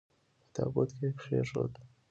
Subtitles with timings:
[0.39, 1.73] په تابوت کې یې کښېښود.